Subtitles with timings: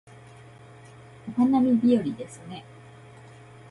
[1.29, 2.65] お花見日和ですね